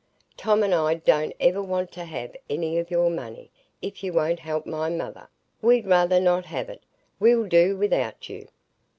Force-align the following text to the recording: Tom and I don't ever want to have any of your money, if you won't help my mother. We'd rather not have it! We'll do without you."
Tom 0.35 0.63
and 0.63 0.73
I 0.73 0.95
don't 0.95 1.31
ever 1.39 1.61
want 1.61 1.91
to 1.91 2.05
have 2.05 2.35
any 2.49 2.79
of 2.79 2.89
your 2.89 3.11
money, 3.11 3.51
if 3.83 4.03
you 4.03 4.13
won't 4.13 4.39
help 4.39 4.65
my 4.65 4.89
mother. 4.89 5.29
We'd 5.61 5.85
rather 5.85 6.19
not 6.19 6.45
have 6.45 6.69
it! 6.69 6.81
We'll 7.19 7.45
do 7.47 7.77
without 7.77 8.27
you." 8.27 8.47